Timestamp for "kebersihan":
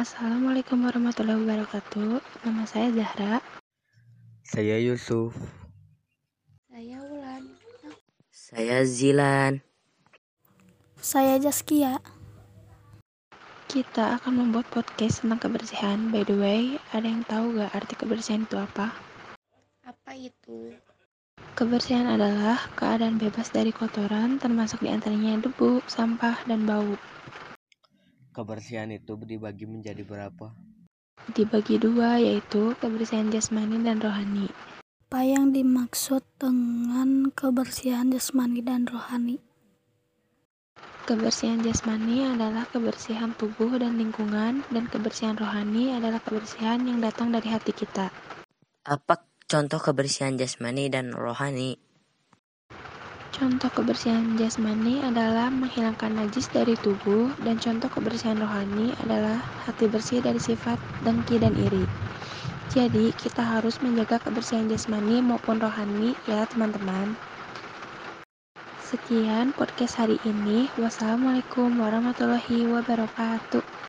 15.36-16.08, 18.00-18.48, 21.52-22.08, 28.30-28.94, 32.78-33.26, 37.34-38.14, 41.10-41.58, 42.70-43.34, 44.86-45.34, 46.22-46.86, 49.82-50.38, 53.72-54.36, 57.88-58.36, 64.20-64.68